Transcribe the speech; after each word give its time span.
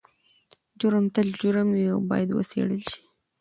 جرم 0.79 1.05
تل 1.13 1.27
جرم 1.41 1.67
وي 1.73 1.85
او 1.93 1.99
باید 2.09 2.29
وڅیړل 2.33 2.81
شي. 2.91 2.99